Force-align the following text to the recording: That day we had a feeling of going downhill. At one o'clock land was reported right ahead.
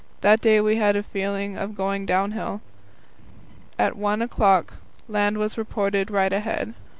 That 0.21 0.41
day 0.41 0.59
we 0.59 0.77
had 0.77 0.95
a 0.95 1.03
feeling 1.03 1.55
of 1.55 1.75
going 1.77 2.07
downhill. 2.07 2.61
At 3.77 3.95
one 3.95 4.23
o'clock 4.23 4.77
land 5.07 5.37
was 5.37 5.59
reported 5.59 6.09
right 6.09 6.33
ahead. 6.33 6.73